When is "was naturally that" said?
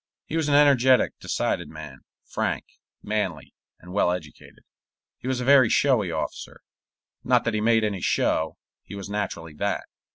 8.95-9.83